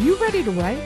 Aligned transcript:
You 0.00 0.16
ready 0.16 0.44
to 0.44 0.50
write? 0.50 0.82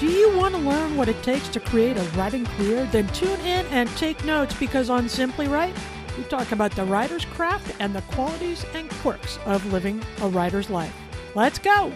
Do 0.00 0.06
you 0.06 0.36
want 0.36 0.54
to 0.54 0.60
learn 0.60 0.96
what 0.96 1.08
it 1.08 1.22
takes 1.22 1.48
to 1.50 1.60
create 1.60 1.96
a 1.96 2.02
writing 2.16 2.44
career? 2.44 2.84
Then 2.86 3.06
tune 3.08 3.40
in 3.40 3.66
and 3.66 3.88
take 3.96 4.24
notes 4.24 4.54
because 4.54 4.90
on 4.90 5.08
Simply 5.08 5.46
Write, 5.46 5.74
we 6.16 6.24
talk 6.24 6.50
about 6.52 6.72
the 6.72 6.84
writer's 6.84 7.24
craft 7.26 7.74
and 7.78 7.94
the 7.94 8.02
qualities 8.02 8.64
and 8.74 8.90
quirks 8.90 9.38
of 9.46 9.72
living 9.72 10.02
a 10.22 10.28
writer's 10.28 10.68
life. 10.68 10.94
Let's 11.34 11.58
go! 11.58 11.92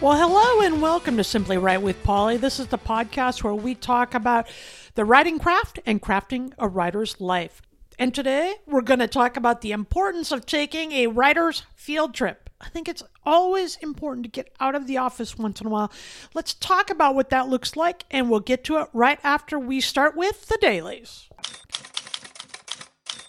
Well, 0.00 0.16
hello 0.16 0.64
and 0.64 0.80
welcome 0.80 1.18
to 1.18 1.24
Simply 1.24 1.58
Write 1.58 1.82
with 1.82 2.02
Polly. 2.02 2.38
This 2.38 2.58
is 2.58 2.68
the 2.68 2.78
podcast 2.78 3.42
where 3.42 3.54
we 3.54 3.74
talk 3.74 4.14
about 4.14 4.48
the 4.94 5.04
writing 5.04 5.38
craft 5.38 5.78
and 5.84 6.00
crafting 6.00 6.52
a 6.58 6.68
writer's 6.68 7.20
life. 7.20 7.60
And 7.98 8.14
today 8.14 8.54
we're 8.66 8.80
going 8.80 9.00
to 9.00 9.08
talk 9.08 9.36
about 9.36 9.60
the 9.60 9.72
importance 9.72 10.32
of 10.32 10.46
taking 10.46 10.92
a 10.92 11.08
writer's 11.08 11.64
field 11.74 12.14
trip. 12.14 12.49
I 12.60 12.68
think 12.68 12.88
it's 12.88 13.02
always 13.24 13.76
important 13.76 14.24
to 14.24 14.30
get 14.30 14.52
out 14.60 14.74
of 14.74 14.86
the 14.86 14.98
office 14.98 15.38
once 15.38 15.60
in 15.60 15.66
a 15.66 15.70
while. 15.70 15.90
Let's 16.34 16.54
talk 16.54 16.90
about 16.90 17.14
what 17.14 17.30
that 17.30 17.48
looks 17.48 17.74
like, 17.74 18.04
and 18.10 18.28
we'll 18.28 18.40
get 18.40 18.64
to 18.64 18.78
it 18.78 18.88
right 18.92 19.18
after 19.22 19.58
we 19.58 19.80
start 19.80 20.16
with 20.16 20.46
the 20.48 20.58
dailies. 20.60 21.28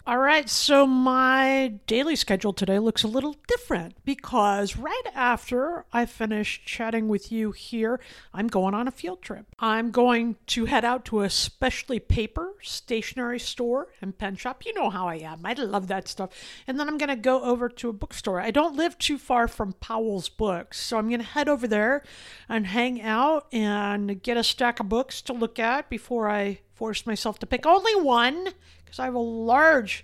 All 0.08 0.18
right, 0.18 0.50
so 0.50 0.88
my 0.88 1.76
daily 1.86 2.16
schedule 2.16 2.54
today 2.54 2.80
looks 2.80 3.04
a 3.04 3.08
little 3.08 3.36
different 3.48 3.94
because 4.04 4.76
right 4.76 5.04
after 5.14 5.86
I 5.94 6.08
finish 6.08 6.60
chatting 6.66 7.08
with 7.08 7.32
you 7.32 7.52
here, 7.52 8.00
I'm 8.34 8.48
going 8.48 8.74
on 8.74 8.88
a 8.88 8.92
field 8.92 9.22
trip. 9.22 9.46
I'm 9.60 9.92
going 9.92 10.38
to 10.48 10.66
head 10.66 10.84
out 10.84 11.06
to 11.06 11.22
a 11.22 11.30
specialty 11.30 12.00
paper 12.00 12.56
stationery 12.64 13.38
store 13.38 13.90
and 14.02 14.18
pen 14.18 14.38
shop. 14.38 14.66
You 14.66 14.74
know 14.74 14.90
how 14.90 15.08
I 15.08 15.18
am. 15.18 15.46
I 15.46 15.54
love 15.54 15.86
that 15.90 16.08
stuff. 16.08 16.32
And 16.66 16.80
then 16.80 16.88
I'm 16.88 16.98
going 16.98 17.10
to 17.10 17.16
go 17.16 17.44
over 17.44 17.70
to 17.70 17.90
a 17.90 17.94
bookstore. 17.94 18.42
I 18.42 18.50
don't 18.50 18.76
live 18.76 18.98
too 18.98 19.20
far 19.20 19.48
from 19.48 19.74
Powell's 19.74 20.30
Books, 20.30 20.80
so 20.80 20.98
I'm 20.98 21.10
going 21.10 21.22
to 21.22 21.26
head 21.28 21.48
over 21.48 21.68
there 21.68 22.02
and 22.50 22.66
hang 22.66 23.04
out 23.04 23.46
and 23.54 24.24
get 24.24 24.36
a 24.36 24.44
stack 24.44 24.80
of 24.80 24.90
books 24.90 25.22
to 25.22 25.34
look 25.34 25.60
at 25.60 25.92
before 25.92 26.28
I 26.28 26.62
force 26.82 27.06
myself 27.06 27.38
to 27.38 27.46
pick 27.46 27.68
only 27.68 27.94
one 27.94 28.50
because 28.84 28.98
I 28.98 29.06
have 29.06 29.14
a 29.14 29.20
large 29.20 30.04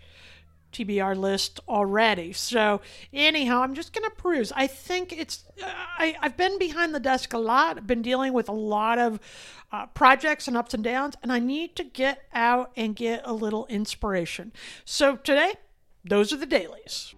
TBR 0.71 1.17
list 1.17 1.59
already. 1.67 2.33
So 2.33 2.81
anyhow, 3.11 3.63
I'm 3.63 3.73
just 3.73 3.93
to 3.93 4.11
peruse. 4.11 4.51
I 4.55 4.67
think 4.67 5.11
it's 5.11 5.43
uh, 5.59 5.65
I, 5.97 6.15
I've 6.21 6.37
been 6.37 6.59
behind 6.59 6.93
the 6.93 6.99
desk 6.99 7.33
a 7.33 7.39
lot. 7.39 7.77
I've 7.77 7.87
been 7.87 8.03
dealing 8.03 8.31
with 8.31 8.47
a 8.47 8.53
lot 8.53 8.99
of 8.99 9.19
uh, 9.71 9.87
projects 9.87 10.47
and 10.47 10.55
ups 10.55 10.75
and 10.75 10.83
downs, 10.83 11.15
and 11.23 11.33
I 11.33 11.39
need 11.39 11.75
to 11.77 11.83
get 11.83 12.21
out 12.31 12.73
and 12.77 12.95
get 12.95 13.21
a 13.25 13.33
little 13.33 13.65
inspiration. 13.65 14.51
So 14.85 15.15
today, 15.15 15.53
those 16.05 16.31
are 16.31 16.37
the 16.37 16.45
dailies. 16.45 17.15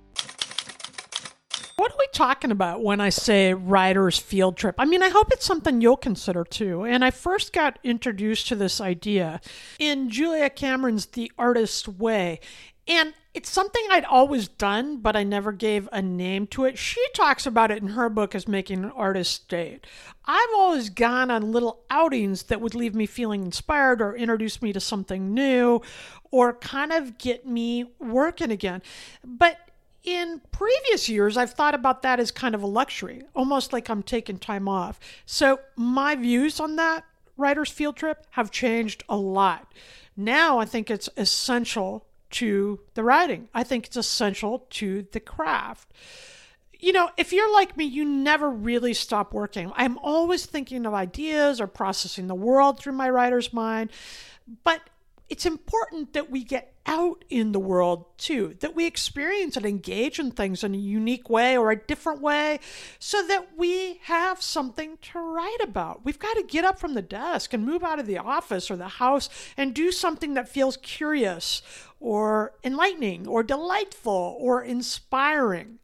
What 1.79 1.93
are 1.93 1.97
we 1.97 2.07
talking 2.11 2.51
about 2.51 2.83
when 2.83 2.99
I 2.99 3.07
say 3.07 3.53
writer's 3.53 4.19
field 4.19 4.57
trip? 4.57 4.75
I 4.77 4.83
mean, 4.83 5.01
I 5.01 5.07
hope 5.07 5.31
it's 5.31 5.45
something 5.45 5.79
you'll 5.79 5.95
consider 5.95 6.43
too. 6.43 6.83
And 6.83 7.05
I 7.05 7.09
first 7.09 7.53
got 7.53 7.79
introduced 7.85 8.49
to 8.49 8.55
this 8.55 8.81
idea 8.81 9.39
in 9.79 10.09
Julia 10.09 10.49
Cameron's 10.49 11.05
The 11.05 11.31
Artist's 11.37 11.87
Way. 11.87 12.41
And 12.85 13.13
it's 13.33 13.49
something 13.49 13.81
I'd 13.89 14.03
always 14.03 14.49
done, 14.49 14.97
but 14.97 15.15
I 15.15 15.23
never 15.23 15.53
gave 15.53 15.87
a 15.93 16.01
name 16.01 16.47
to 16.47 16.65
it. 16.65 16.77
She 16.77 17.01
talks 17.13 17.45
about 17.45 17.71
it 17.71 17.81
in 17.81 17.89
her 17.89 18.09
book 18.09 18.35
as 18.35 18.45
making 18.45 18.83
an 18.83 18.91
artist's 18.91 19.39
date. 19.39 19.87
I've 20.25 20.49
always 20.57 20.89
gone 20.89 21.31
on 21.31 21.53
little 21.53 21.85
outings 21.89 22.43
that 22.43 22.59
would 22.59 22.75
leave 22.75 22.93
me 22.93 23.05
feeling 23.05 23.45
inspired 23.45 24.01
or 24.01 24.17
introduce 24.17 24.61
me 24.61 24.73
to 24.73 24.81
something 24.81 25.33
new 25.33 25.81
or 26.29 26.55
kind 26.55 26.91
of 26.91 27.17
get 27.17 27.47
me 27.47 27.85
working 27.99 28.51
again. 28.51 28.81
But 29.23 29.68
in 30.03 30.41
previous 30.51 31.09
years, 31.09 31.37
I've 31.37 31.53
thought 31.53 31.75
about 31.75 32.01
that 32.03 32.19
as 32.19 32.31
kind 32.31 32.55
of 32.55 32.63
a 32.63 32.67
luxury, 32.67 33.23
almost 33.35 33.73
like 33.73 33.89
I'm 33.89 34.03
taking 34.03 34.37
time 34.37 34.67
off. 34.67 34.99
So 35.25 35.59
my 35.75 36.15
views 36.15 36.59
on 36.59 36.75
that 36.77 37.03
writer's 37.37 37.71
field 37.71 37.95
trip 37.95 38.25
have 38.31 38.51
changed 38.51 39.03
a 39.09 39.17
lot. 39.17 39.71
Now 40.15 40.59
I 40.59 40.65
think 40.65 40.89
it's 40.89 41.09
essential 41.17 42.05
to 42.31 42.79
the 42.93 43.03
writing, 43.03 43.49
I 43.53 43.63
think 43.63 43.87
it's 43.87 43.97
essential 43.97 44.67
to 44.69 45.07
the 45.11 45.19
craft. 45.19 45.91
You 46.79 46.93
know, 46.93 47.09
if 47.17 47.33
you're 47.33 47.51
like 47.51 47.75
me, 47.75 47.85
you 47.85 48.05
never 48.05 48.49
really 48.49 48.93
stop 48.93 49.33
working. 49.33 49.71
I'm 49.75 49.97
always 49.97 50.45
thinking 50.45 50.85
of 50.85 50.93
ideas 50.93 51.59
or 51.59 51.67
processing 51.67 52.27
the 52.27 52.35
world 52.35 52.79
through 52.79 52.93
my 52.93 53.09
writer's 53.09 53.51
mind. 53.51 53.89
But 54.63 54.81
it's 55.29 55.45
important 55.45 56.13
that 56.13 56.31
we 56.31 56.43
get 56.43 56.73
out 56.85 57.23
in 57.29 57.51
the 57.51 57.59
world 57.59 58.05
too, 58.17 58.55
that 58.61 58.75
we 58.75 58.87
experience 58.87 59.55
and 59.55 59.65
engage 59.65 60.17
in 60.17 60.31
things 60.31 60.63
in 60.63 60.73
a 60.73 60.77
unique 60.77 61.29
way 61.29 61.55
or 61.55 61.69
a 61.69 61.75
different 61.75 62.19
way 62.19 62.59
so 62.97 63.25
that 63.27 63.55
we 63.55 63.99
have 64.03 64.41
something 64.41 64.97
to 65.01 65.19
write 65.19 65.59
about. 65.61 66.03
We've 66.03 66.17
got 66.17 66.33
to 66.37 66.43
get 66.43 66.65
up 66.65 66.79
from 66.79 66.95
the 66.95 67.03
desk 67.03 67.53
and 67.53 67.63
move 67.63 67.83
out 67.83 67.99
of 67.99 68.07
the 68.07 68.17
office 68.17 68.71
or 68.71 68.75
the 68.75 68.87
house 68.87 69.29
and 69.55 69.75
do 69.75 69.91
something 69.91 70.33
that 70.33 70.49
feels 70.49 70.77
curious 70.77 71.61
or 71.99 72.53
enlightening 72.63 73.27
or 73.27 73.43
delightful 73.43 74.35
or 74.39 74.63
inspiring. 74.63 75.77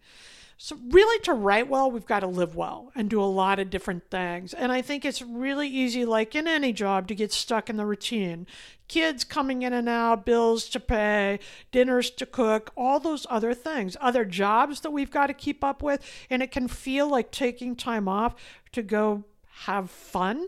So, 0.58 0.78
really, 0.90 1.20
to 1.24 1.34
write 1.34 1.68
well, 1.68 1.92
we've 1.92 2.06
got 2.06 2.22
to 2.22 2.28
live 2.28 2.56
well 2.56 2.92
and 2.96 3.10
do 3.10 3.22
a 3.22 3.26
lot 3.26 3.60
of 3.60 3.70
different 3.70 4.10
things. 4.10 4.54
And 4.54 4.72
I 4.72 4.82
think 4.82 5.04
it's 5.04 5.22
really 5.22 5.68
easy, 5.68 6.06
like 6.06 6.34
in 6.34 6.48
any 6.48 6.72
job, 6.72 7.08
to 7.10 7.16
get 7.16 7.34
stuck 7.34 7.70
in 7.70 7.76
the 7.76 7.86
routine. 7.86 8.48
Kids 8.88 9.26
coming 9.26 9.64
in 9.64 9.74
and 9.74 9.90
out, 9.90 10.26
bills 10.26 10.70
to 10.70 10.80
pay, 10.80 11.40
dinners 11.72 12.10
to 12.12 12.26
cook, 12.26 12.72
all 12.78 13.00
those 13.02 13.28
other 13.30 13.54
things, 13.54 13.98
other 14.00 14.24
jobs 14.24 14.80
that 14.82 14.92
we've 14.92 15.12
got 15.12 15.28
to 15.28 15.34
keep 15.34 15.64
up 15.64 15.84
with. 15.84 16.06
And 16.30 16.42
it 16.42 16.52
can 16.52 16.70
feel 16.70 17.10
like 17.10 17.32
taking 17.32 17.76
time 17.76 18.08
off 18.08 18.36
to 18.72 18.82
go 18.82 19.26
have 19.66 19.90
fun 19.90 20.48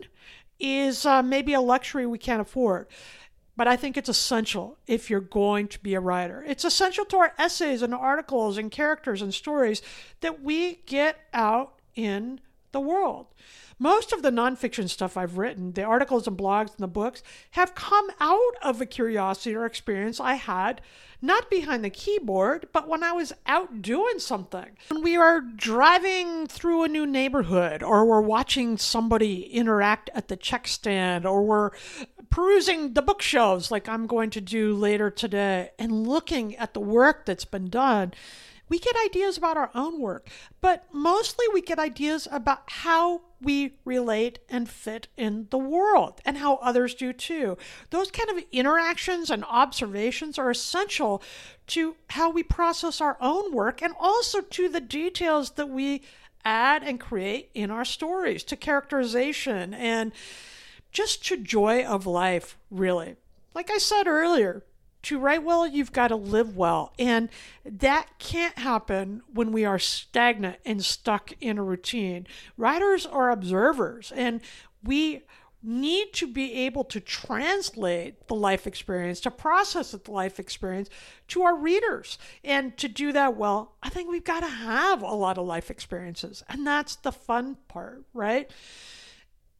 is 0.58 1.04
uh, 1.04 1.22
maybe 1.22 1.52
a 1.54 1.60
luxury 1.60 2.06
we 2.06 2.18
can't 2.18 2.40
afford 2.40 2.86
but 3.58 3.66
I 3.66 3.76
think 3.76 3.96
it's 3.96 4.08
essential 4.08 4.78
if 4.86 5.10
you're 5.10 5.20
going 5.20 5.66
to 5.66 5.80
be 5.80 5.94
a 5.94 6.00
writer. 6.00 6.44
It's 6.46 6.64
essential 6.64 7.04
to 7.06 7.16
our 7.16 7.34
essays 7.38 7.82
and 7.82 7.92
articles 7.92 8.56
and 8.56 8.70
characters 8.70 9.20
and 9.20 9.34
stories 9.34 9.82
that 10.20 10.40
we 10.40 10.76
get 10.86 11.18
out 11.34 11.74
in 11.96 12.40
the 12.70 12.78
world. 12.78 13.26
Most 13.80 14.12
of 14.12 14.22
the 14.22 14.30
nonfiction 14.30 14.88
stuff 14.88 15.16
I've 15.16 15.38
written, 15.38 15.72
the 15.72 15.82
articles 15.82 16.28
and 16.28 16.38
blogs 16.38 16.70
and 16.70 16.78
the 16.78 16.88
books, 16.88 17.24
have 17.52 17.74
come 17.74 18.10
out 18.20 18.54
of 18.62 18.80
a 18.80 18.86
curiosity 18.86 19.56
or 19.56 19.66
experience 19.66 20.20
I 20.20 20.34
had, 20.34 20.80
not 21.20 21.50
behind 21.50 21.84
the 21.84 21.90
keyboard, 21.90 22.68
but 22.72 22.88
when 22.88 23.02
I 23.02 23.12
was 23.12 23.32
out 23.46 23.82
doing 23.82 24.18
something. 24.18 24.76
When 24.88 25.02
we 25.02 25.16
are 25.16 25.40
driving 25.40 26.46
through 26.46 26.84
a 26.84 26.88
new 26.88 27.06
neighborhood, 27.06 27.82
or 27.82 28.04
we're 28.04 28.20
watching 28.20 28.78
somebody 28.78 29.42
interact 29.42 30.10
at 30.14 30.28
the 30.28 30.36
check 30.36 30.68
stand, 30.68 31.26
or 31.26 31.42
we're 31.42 31.70
perusing 32.30 32.94
the 32.94 33.02
bookshelves 33.02 33.70
like 33.70 33.88
I'm 33.88 34.06
going 34.06 34.30
to 34.30 34.40
do 34.40 34.74
later 34.74 35.10
today, 35.10 35.70
and 35.78 36.06
looking 36.06 36.56
at 36.56 36.74
the 36.74 36.80
work 36.80 37.26
that's 37.26 37.44
been 37.44 37.68
done 37.68 38.12
we 38.68 38.78
get 38.78 38.94
ideas 39.04 39.38
about 39.38 39.56
our 39.56 39.70
own 39.74 40.00
work, 40.00 40.28
but 40.60 40.84
mostly 40.92 41.46
we 41.52 41.62
get 41.62 41.78
ideas 41.78 42.28
about 42.30 42.62
how 42.66 43.22
we 43.40 43.74
relate 43.84 44.40
and 44.48 44.68
fit 44.68 45.08
in 45.16 45.46
the 45.50 45.58
world 45.58 46.20
and 46.24 46.38
how 46.38 46.56
others 46.56 46.94
do 46.94 47.12
too. 47.12 47.56
Those 47.90 48.10
kind 48.10 48.30
of 48.30 48.44
interactions 48.52 49.30
and 49.30 49.44
observations 49.44 50.38
are 50.38 50.50
essential 50.50 51.22
to 51.68 51.96
how 52.10 52.30
we 52.30 52.42
process 52.42 53.00
our 53.00 53.16
own 53.20 53.52
work 53.52 53.80
and 53.80 53.94
also 53.98 54.40
to 54.40 54.68
the 54.68 54.80
details 54.80 55.52
that 55.52 55.68
we 55.68 56.02
add 56.44 56.82
and 56.82 57.00
create 57.00 57.50
in 57.54 57.70
our 57.70 57.84
stories, 57.84 58.42
to 58.44 58.56
characterization 58.56 59.72
and 59.74 60.12
just 60.92 61.26
to 61.26 61.36
joy 61.36 61.84
of 61.84 62.06
life, 62.06 62.56
really. 62.70 63.16
Like 63.54 63.70
I 63.70 63.78
said 63.78 64.06
earlier, 64.06 64.64
to 65.02 65.18
write 65.18 65.42
well, 65.42 65.66
you've 65.66 65.92
got 65.92 66.08
to 66.08 66.16
live 66.16 66.56
well. 66.56 66.92
And 66.98 67.28
that 67.64 68.18
can't 68.18 68.58
happen 68.58 69.22
when 69.32 69.52
we 69.52 69.64
are 69.64 69.78
stagnant 69.78 70.58
and 70.64 70.84
stuck 70.84 71.32
in 71.40 71.58
a 71.58 71.62
routine. 71.62 72.26
Writers 72.56 73.06
are 73.06 73.30
observers, 73.30 74.12
and 74.14 74.40
we 74.82 75.22
need 75.62 76.12
to 76.12 76.26
be 76.26 76.52
able 76.54 76.84
to 76.84 77.00
translate 77.00 78.28
the 78.28 78.34
life 78.34 78.66
experience, 78.66 79.20
to 79.20 79.30
process 79.30 79.90
the 79.90 80.10
life 80.10 80.38
experience 80.38 80.88
to 81.26 81.42
our 81.42 81.56
readers. 81.56 82.18
And 82.44 82.76
to 82.76 82.88
do 82.88 83.12
that 83.12 83.36
well, 83.36 83.74
I 83.82 83.88
think 83.88 84.08
we've 84.08 84.24
got 84.24 84.40
to 84.40 84.46
have 84.46 85.02
a 85.02 85.14
lot 85.14 85.38
of 85.38 85.46
life 85.46 85.70
experiences. 85.70 86.44
And 86.48 86.66
that's 86.66 86.96
the 86.96 87.12
fun 87.12 87.56
part, 87.66 88.04
right? 88.14 88.50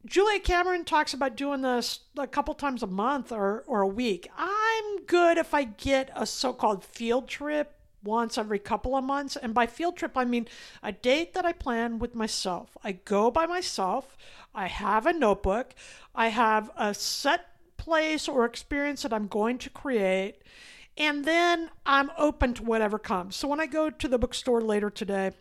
Julia 0.06 0.40
Cameron 0.40 0.84
talks 0.84 1.12
about 1.12 1.36
doing 1.36 1.62
this 1.62 2.00
a 2.16 2.26
couple 2.26 2.54
times 2.54 2.82
a 2.82 2.86
month 2.86 3.32
or, 3.32 3.64
or 3.66 3.80
a 3.80 3.86
week. 3.86 4.30
I'm 4.36 5.04
good 5.04 5.38
if 5.38 5.52
I 5.52 5.64
get 5.64 6.10
a 6.14 6.24
so 6.24 6.52
called 6.52 6.84
field 6.84 7.28
trip 7.28 7.74
once 8.04 8.38
every 8.38 8.60
couple 8.60 8.96
of 8.96 9.02
months. 9.02 9.36
And 9.36 9.52
by 9.52 9.66
field 9.66 9.96
trip, 9.96 10.16
I 10.16 10.24
mean 10.24 10.46
a 10.82 10.92
date 10.92 11.34
that 11.34 11.44
I 11.44 11.52
plan 11.52 11.98
with 11.98 12.14
myself. 12.14 12.76
I 12.84 12.92
go 12.92 13.30
by 13.30 13.46
myself, 13.46 14.16
I 14.54 14.68
have 14.68 15.04
a 15.04 15.12
notebook, 15.12 15.74
I 16.14 16.28
have 16.28 16.70
a 16.76 16.94
set 16.94 17.46
place 17.76 18.28
or 18.28 18.44
experience 18.44 19.02
that 19.02 19.12
I'm 19.12 19.26
going 19.26 19.58
to 19.58 19.70
create, 19.70 20.42
and 20.96 21.24
then 21.24 21.70
I'm 21.84 22.10
open 22.16 22.54
to 22.54 22.62
whatever 22.62 22.98
comes. 22.98 23.34
So 23.36 23.48
when 23.48 23.60
I 23.60 23.66
go 23.66 23.90
to 23.90 24.08
the 24.08 24.18
bookstore 24.18 24.60
later 24.60 24.90
today, 24.90 25.32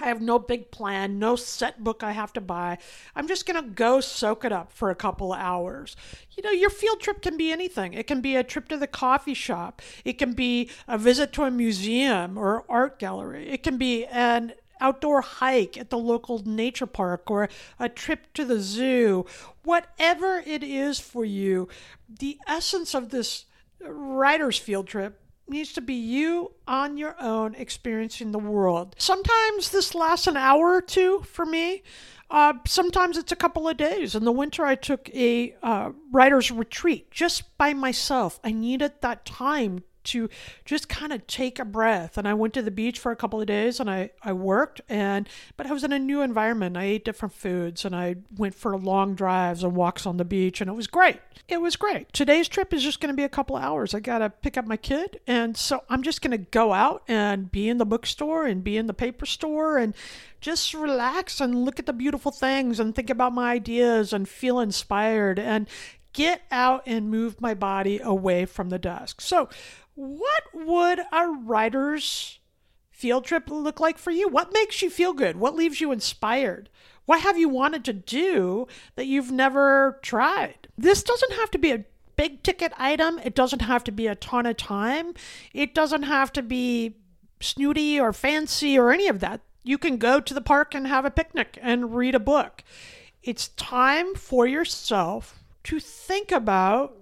I 0.00 0.06
have 0.08 0.20
no 0.20 0.38
big 0.38 0.70
plan, 0.70 1.18
no 1.18 1.36
set 1.36 1.82
book 1.82 2.02
I 2.02 2.12
have 2.12 2.32
to 2.34 2.40
buy. 2.40 2.78
I'm 3.14 3.28
just 3.28 3.46
going 3.46 3.62
to 3.62 3.70
go 3.70 4.00
soak 4.00 4.44
it 4.44 4.52
up 4.52 4.72
for 4.72 4.90
a 4.90 4.94
couple 4.94 5.32
of 5.32 5.40
hours. 5.40 5.96
You 6.36 6.42
know, 6.42 6.50
your 6.50 6.70
field 6.70 7.00
trip 7.00 7.22
can 7.22 7.36
be 7.36 7.50
anything. 7.50 7.94
It 7.94 8.06
can 8.06 8.20
be 8.20 8.36
a 8.36 8.44
trip 8.44 8.68
to 8.68 8.76
the 8.76 8.86
coffee 8.86 9.34
shop, 9.34 9.82
it 10.04 10.14
can 10.14 10.32
be 10.32 10.70
a 10.86 10.98
visit 10.98 11.32
to 11.34 11.44
a 11.44 11.50
museum 11.50 12.38
or 12.38 12.64
art 12.68 12.98
gallery, 12.98 13.48
it 13.48 13.62
can 13.62 13.78
be 13.78 14.04
an 14.06 14.52
outdoor 14.80 15.22
hike 15.22 15.78
at 15.78 15.90
the 15.90 15.98
local 15.98 16.42
nature 16.46 16.86
park 16.86 17.30
or 17.30 17.48
a 17.78 17.88
trip 17.88 18.32
to 18.34 18.44
the 18.44 18.60
zoo. 18.60 19.24
Whatever 19.62 20.42
it 20.46 20.62
is 20.62 21.00
for 21.00 21.24
you, 21.24 21.68
the 22.08 22.38
essence 22.46 22.94
of 22.94 23.10
this 23.10 23.46
writer's 23.80 24.58
field 24.58 24.86
trip 24.86 25.20
needs 25.48 25.72
to 25.74 25.80
be 25.80 25.94
you 25.94 26.52
on 26.66 26.96
your 26.96 27.16
own 27.20 27.54
experiencing 27.54 28.32
the 28.32 28.38
world. 28.38 28.94
Sometimes 28.98 29.70
this 29.70 29.94
lasts 29.94 30.26
an 30.26 30.36
hour 30.36 30.72
or 30.72 30.82
two 30.82 31.20
for 31.20 31.46
me. 31.46 31.82
Uh, 32.30 32.54
sometimes 32.66 33.16
it's 33.16 33.32
a 33.32 33.36
couple 33.36 33.68
of 33.68 33.76
days. 33.76 34.14
In 34.14 34.24
the 34.24 34.32
winter, 34.32 34.64
I 34.64 34.74
took 34.74 35.08
a 35.14 35.54
uh, 35.62 35.92
writer's 36.10 36.50
retreat 36.50 37.10
just 37.10 37.56
by 37.56 37.72
myself. 37.72 38.40
I 38.42 38.50
needed 38.50 38.92
that 39.00 39.24
time 39.24 39.84
to 40.06 40.28
just 40.64 40.88
kind 40.88 41.12
of 41.12 41.26
take 41.26 41.58
a 41.58 41.64
breath. 41.64 42.16
And 42.16 42.26
I 42.26 42.34
went 42.34 42.54
to 42.54 42.62
the 42.62 42.70
beach 42.70 42.98
for 42.98 43.12
a 43.12 43.16
couple 43.16 43.40
of 43.40 43.46
days 43.46 43.80
and 43.80 43.90
I, 43.90 44.10
I 44.22 44.32
worked 44.32 44.80
and 44.88 45.28
but 45.56 45.66
I 45.66 45.72
was 45.72 45.84
in 45.84 45.92
a 45.92 45.98
new 45.98 46.22
environment. 46.22 46.76
I 46.76 46.84
ate 46.84 47.04
different 47.04 47.34
foods 47.34 47.84
and 47.84 47.94
I 47.94 48.16
went 48.36 48.54
for 48.54 48.76
long 48.76 49.14
drives 49.14 49.62
and 49.62 49.74
walks 49.74 50.06
on 50.06 50.16
the 50.16 50.24
beach 50.24 50.60
and 50.60 50.70
it 50.70 50.74
was 50.74 50.86
great. 50.86 51.20
It 51.48 51.60
was 51.60 51.76
great. 51.76 52.12
Today's 52.12 52.48
trip 52.48 52.72
is 52.72 52.82
just 52.82 53.00
going 53.00 53.12
to 53.12 53.16
be 53.16 53.24
a 53.24 53.28
couple 53.28 53.56
of 53.56 53.62
hours. 53.62 53.94
I 53.94 54.00
got 54.00 54.18
to 54.18 54.30
pick 54.30 54.56
up 54.56 54.66
my 54.66 54.76
kid 54.76 55.20
and 55.26 55.56
so 55.56 55.84
I'm 55.88 56.02
just 56.02 56.22
going 56.22 56.32
to 56.32 56.38
go 56.38 56.72
out 56.72 57.02
and 57.08 57.50
be 57.50 57.68
in 57.68 57.78
the 57.78 57.86
bookstore 57.86 58.46
and 58.46 58.64
be 58.64 58.76
in 58.76 58.86
the 58.86 58.94
paper 58.94 59.26
store 59.26 59.78
and 59.78 59.94
just 60.40 60.74
relax 60.74 61.40
and 61.40 61.64
look 61.64 61.78
at 61.78 61.86
the 61.86 61.92
beautiful 61.92 62.30
things 62.30 62.78
and 62.78 62.94
think 62.94 63.10
about 63.10 63.34
my 63.34 63.52
ideas 63.52 64.12
and 64.12 64.28
feel 64.28 64.60
inspired 64.60 65.38
and 65.38 65.66
get 66.16 66.42
out 66.50 66.82
and 66.86 67.10
move 67.10 67.40
my 67.40 67.54
body 67.54 68.00
away 68.02 68.46
from 68.46 68.70
the 68.70 68.78
desk. 68.78 69.20
So, 69.20 69.48
what 69.94 70.42
would 70.52 70.98
a 71.12 71.28
writer's 71.28 72.40
field 72.90 73.26
trip 73.26 73.50
look 73.50 73.78
like 73.78 73.98
for 73.98 74.10
you? 74.10 74.28
What 74.28 74.52
makes 74.52 74.82
you 74.82 74.90
feel 74.90 75.12
good? 75.12 75.36
What 75.36 75.54
leaves 75.54 75.80
you 75.80 75.92
inspired? 75.92 76.70
What 77.04 77.20
have 77.20 77.38
you 77.38 77.48
wanted 77.48 77.84
to 77.84 77.92
do 77.92 78.66
that 78.96 79.06
you've 79.06 79.30
never 79.30 80.00
tried? 80.02 80.68
This 80.76 81.02
doesn't 81.02 81.34
have 81.34 81.50
to 81.52 81.58
be 81.58 81.70
a 81.70 81.84
big 82.16 82.42
ticket 82.42 82.72
item. 82.78 83.20
It 83.22 83.34
doesn't 83.34 83.62
have 83.62 83.84
to 83.84 83.92
be 83.92 84.06
a 84.06 84.14
ton 84.14 84.46
of 84.46 84.56
time. 84.56 85.12
It 85.52 85.74
doesn't 85.74 86.04
have 86.04 86.32
to 86.32 86.42
be 86.42 86.96
snooty 87.40 88.00
or 88.00 88.14
fancy 88.14 88.78
or 88.78 88.90
any 88.90 89.06
of 89.06 89.20
that. 89.20 89.42
You 89.62 89.76
can 89.76 89.98
go 89.98 90.20
to 90.20 90.32
the 90.32 90.40
park 90.40 90.74
and 90.74 90.86
have 90.86 91.04
a 91.04 91.10
picnic 91.10 91.58
and 91.60 91.94
read 91.94 92.14
a 92.14 92.20
book. 92.20 92.64
It's 93.22 93.48
time 93.48 94.14
for 94.14 94.46
yourself 94.46 95.42
to 95.66 95.80
think 95.80 96.30
about 96.30 96.96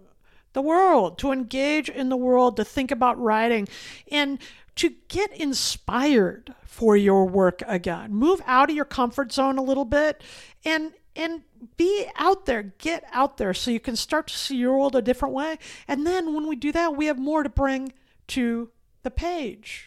the 0.54 0.62
world, 0.62 1.18
to 1.18 1.32
engage 1.32 1.90
in 1.90 2.08
the 2.08 2.16
world, 2.16 2.56
to 2.56 2.64
think 2.64 2.90
about 2.90 3.20
writing, 3.20 3.68
and 4.10 4.38
to 4.76 4.94
get 5.08 5.30
inspired 5.32 6.54
for 6.64 6.96
your 6.96 7.26
work 7.26 7.62
again. 7.66 8.14
Move 8.14 8.40
out 8.46 8.70
of 8.70 8.76
your 8.76 8.86
comfort 8.86 9.32
zone 9.32 9.58
a 9.58 9.62
little 9.62 9.84
bit 9.84 10.22
and 10.64 10.92
and 11.14 11.42
be 11.76 12.06
out 12.16 12.46
there, 12.46 12.74
get 12.78 13.04
out 13.12 13.36
there 13.36 13.54
so 13.54 13.70
you 13.70 13.78
can 13.78 13.96
start 13.96 14.26
to 14.28 14.36
see 14.36 14.56
your 14.56 14.76
world 14.76 14.96
a 14.96 15.02
different 15.02 15.34
way. 15.34 15.58
And 15.86 16.06
then 16.06 16.34
when 16.34 16.48
we 16.48 16.56
do 16.56 16.72
that, 16.72 16.96
we 16.96 17.06
have 17.06 17.18
more 17.18 17.42
to 17.42 17.48
bring 17.48 17.92
to 18.28 18.70
the 19.02 19.10
page. 19.10 19.86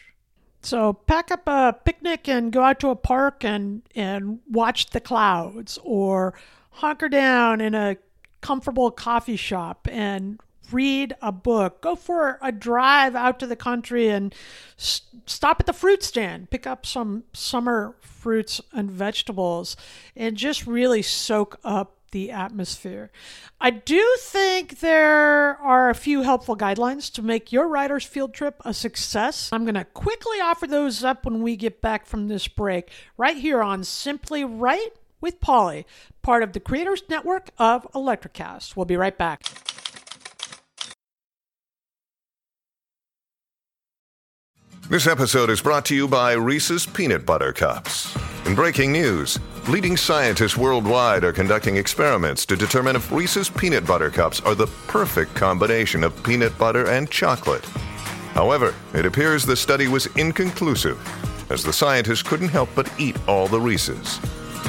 So 0.62 0.92
pack 0.92 1.30
up 1.30 1.42
a 1.46 1.76
picnic 1.84 2.28
and 2.28 2.52
go 2.52 2.62
out 2.62 2.80
to 2.80 2.90
a 2.90 2.96
park 2.96 3.44
and 3.44 3.82
and 3.96 4.38
watch 4.48 4.90
the 4.90 5.00
clouds 5.00 5.78
or 5.82 6.34
hunker 6.70 7.08
down 7.08 7.60
in 7.60 7.74
a 7.74 7.96
comfortable 8.40 8.90
coffee 8.90 9.36
shop 9.36 9.88
and 9.90 10.40
read 10.70 11.16
a 11.22 11.32
book, 11.32 11.80
go 11.80 11.94
for 11.94 12.38
a 12.42 12.52
drive 12.52 13.14
out 13.16 13.38
to 13.40 13.46
the 13.46 13.56
country 13.56 14.08
and 14.08 14.34
stop 14.76 15.60
at 15.60 15.66
the 15.66 15.72
fruit 15.72 16.02
stand, 16.02 16.50
pick 16.50 16.66
up 16.66 16.84
some 16.84 17.24
summer 17.32 17.96
fruits 18.00 18.60
and 18.72 18.90
vegetables, 18.90 19.76
and 20.14 20.36
just 20.36 20.66
really 20.66 21.02
soak 21.02 21.58
up 21.64 21.94
the 22.10 22.30
atmosphere. 22.30 23.10
I 23.60 23.70
do 23.70 24.16
think 24.20 24.80
there 24.80 25.58
are 25.58 25.90
a 25.90 25.94
few 25.94 26.22
helpful 26.22 26.56
guidelines 26.56 27.12
to 27.14 27.22
make 27.22 27.52
your 27.52 27.68
writer's 27.68 28.04
field 28.04 28.32
trip 28.32 28.60
a 28.64 28.72
success. 28.72 29.50
I'm 29.52 29.64
going 29.64 29.74
to 29.74 29.84
quickly 29.84 30.40
offer 30.40 30.66
those 30.66 31.04
up 31.04 31.24
when 31.24 31.42
we 31.42 31.56
get 31.56 31.80
back 31.80 32.06
from 32.06 32.28
this 32.28 32.48
break, 32.48 32.90
right 33.16 33.36
here 33.36 33.62
on 33.62 33.84
Simply 33.84 34.44
Write 34.44 34.97
with 35.20 35.40
Polly, 35.40 35.86
part 36.22 36.42
of 36.42 36.52
the 36.52 36.60
Creators 36.60 37.02
Network 37.08 37.50
of 37.58 37.86
Electricast. 37.94 38.76
We'll 38.76 38.86
be 38.86 38.96
right 38.96 39.16
back. 39.16 39.42
This 44.90 45.06
episode 45.06 45.50
is 45.50 45.60
brought 45.60 45.84
to 45.86 45.94
you 45.94 46.08
by 46.08 46.32
Reese's 46.32 46.86
Peanut 46.86 47.26
Butter 47.26 47.52
Cups. 47.52 48.16
In 48.46 48.54
breaking 48.54 48.90
news, 48.90 49.38
leading 49.68 49.98
scientists 49.98 50.56
worldwide 50.56 51.24
are 51.24 51.32
conducting 51.32 51.76
experiments 51.76 52.46
to 52.46 52.56
determine 52.56 52.96
if 52.96 53.12
Reese's 53.12 53.50
Peanut 53.50 53.86
Butter 53.86 54.08
Cups 54.08 54.40
are 54.40 54.54
the 54.54 54.66
perfect 54.86 55.34
combination 55.34 56.02
of 56.02 56.22
peanut 56.24 56.56
butter 56.56 56.88
and 56.88 57.10
chocolate. 57.10 57.66
However, 58.32 58.74
it 58.94 59.04
appears 59.04 59.44
the 59.44 59.56
study 59.56 59.88
was 59.88 60.06
inconclusive, 60.16 60.98
as 61.50 61.62
the 61.62 61.72
scientists 61.74 62.22
couldn't 62.22 62.48
help 62.48 62.70
but 62.74 62.90
eat 62.98 63.18
all 63.28 63.46
the 63.46 63.60
Reese's. 63.60 64.18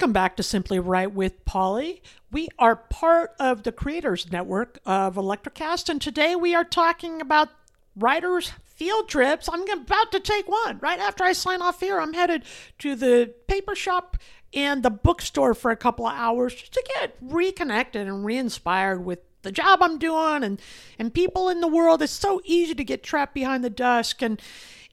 Welcome 0.00 0.14
back 0.14 0.36
to 0.36 0.42
Simply 0.42 0.78
Write 0.78 1.12
with 1.12 1.44
Polly. 1.44 2.02
We 2.32 2.48
are 2.58 2.74
part 2.74 3.34
of 3.38 3.64
the 3.64 3.70
Creators 3.70 4.32
Network 4.32 4.78
of 4.86 5.16
Electricast, 5.16 5.90
and 5.90 6.00
today 6.00 6.34
we 6.34 6.54
are 6.54 6.64
talking 6.64 7.20
about 7.20 7.50
writers' 7.94 8.50
field 8.64 9.10
trips. 9.10 9.46
I'm 9.52 9.68
about 9.68 10.10
to 10.12 10.18
take 10.18 10.48
one. 10.48 10.78
Right 10.78 10.98
after 10.98 11.22
I 11.22 11.34
sign 11.34 11.60
off 11.60 11.80
here, 11.80 12.00
I'm 12.00 12.14
headed 12.14 12.44
to 12.78 12.94
the 12.94 13.34
paper 13.46 13.74
shop 13.74 14.16
and 14.54 14.82
the 14.82 14.88
bookstore 14.88 15.52
for 15.52 15.70
a 15.70 15.76
couple 15.76 16.06
of 16.06 16.14
hours 16.14 16.54
just 16.54 16.72
to 16.72 16.90
get 16.94 17.18
reconnected 17.20 18.08
and 18.08 18.24
re-inspired 18.24 19.04
with 19.04 19.18
the 19.42 19.52
job 19.52 19.82
I'm 19.82 19.98
doing 19.98 20.42
and 20.42 20.62
and 20.98 21.12
people 21.12 21.50
in 21.50 21.60
the 21.60 21.68
world. 21.68 22.00
It's 22.00 22.10
so 22.10 22.40
easy 22.46 22.74
to 22.74 22.84
get 22.84 23.02
trapped 23.02 23.34
behind 23.34 23.62
the 23.62 23.68
desk 23.68 24.22
and 24.22 24.40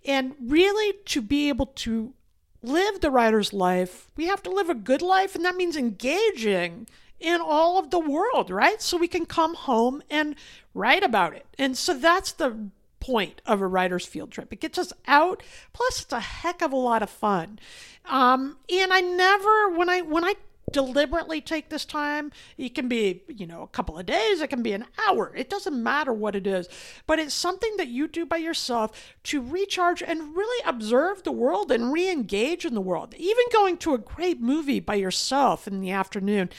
and 0.06 0.36
really 0.42 0.98
to 1.06 1.22
be 1.22 1.48
able 1.48 1.68
to 1.68 2.14
live 2.62 3.02
the 3.02 3.12
writer's 3.12 3.54
life, 3.54 4.08
we 4.16 4.26
have 4.28 4.44
to 4.44 4.50
live 4.50 4.70
a 4.70 4.76
good 4.76 5.02
life, 5.02 5.36
and 5.36 5.46
that 5.46 5.56
means 5.56 5.76
engaging 5.76 6.88
in 7.20 7.42
all 7.42 7.80
of 7.80 7.90
the 7.90 8.00
world, 8.00 8.50
right? 8.50 8.82
So 8.82 8.98
we 8.98 9.08
can 9.08 9.26
come 9.26 9.56
home 9.56 10.04
and 10.10 10.36
write 10.74 11.04
about 11.04 11.34
it. 11.34 11.46
And 11.58 11.78
so 11.78 11.94
that's 11.94 12.32
the 12.32 12.70
point 13.00 13.42
of 13.46 13.62
a 13.62 13.68
writer's 13.68 14.06
field 14.06 14.32
trip. 14.32 14.52
It 14.52 14.60
gets 14.60 14.78
us 14.78 14.94
out, 15.08 15.42
plus 15.74 16.02
it's 16.02 16.14
a 16.14 16.20
heck 16.20 16.62
of 16.62 16.72
a 16.72 16.78
lot 16.78 17.04
of 17.04 17.10
fun. 17.10 17.60
Um, 18.06 18.58
and 18.72 18.94
I 18.94 19.02
never, 19.02 19.70
when 19.70 19.90
I 19.90 20.02
when 20.02 20.24
I 20.24 20.36
deliberately 20.72 21.42
take 21.42 21.70
this 21.70 21.86
time. 21.86 22.32
It 22.58 22.76
can 22.76 22.88
be, 22.88 23.24
you 23.28 23.48
know, 23.48 23.64
a 23.64 23.68
couple 23.68 23.98
of 23.98 24.06
days, 24.06 24.42
it 24.42 24.50
can 24.50 24.62
be 24.62 24.74
an 24.74 24.86
hour. 25.08 25.34
It 25.36 25.50
doesn't 25.50 25.82
matter 25.82 26.14
what 26.14 26.36
it 26.36 26.46
is. 26.46 26.68
But 27.06 27.20
it's 27.20 27.34
something 27.34 27.78
that 27.78 27.88
you 27.88 28.08
do 28.08 28.26
by 28.26 28.38
yourself 28.38 29.16
to 29.24 29.42
recharge 29.42 30.04
and 30.04 30.36
really 30.36 30.64
observe 30.66 31.24
the 31.24 31.32
world 31.32 31.72
and 31.72 31.94
re 31.94 32.10
engage 32.10 32.66
in 32.66 32.74
the 32.74 32.82
world. 32.82 33.14
Even 33.18 33.46
going 33.54 33.78
to 33.78 33.94
a 33.94 34.00
great 34.00 34.42
movie 34.42 34.80
by 34.80 34.96
yourself 34.96 35.68
in 35.68 35.80
the 35.80 35.92
afternoon 35.92 36.50